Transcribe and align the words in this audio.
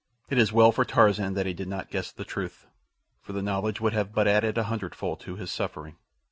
It 0.31 0.39
is 0.39 0.51
well 0.51 0.71
for 0.71 0.83
Tarzan 0.83 1.35
that 1.35 1.45
he 1.45 1.53
did 1.53 1.67
not 1.67 1.91
guess 1.91 2.11
the 2.11 2.25
truth, 2.25 2.65
for 3.21 3.33
the 3.33 3.43
knowledge 3.43 3.79
would 3.79 3.93
have 3.93 4.11
but 4.15 4.27
added 4.27 4.57
a 4.57 4.63
hundredfold 4.63 5.19
to 5.19 5.35
his 5.35 5.51
suffering. 5.51 5.95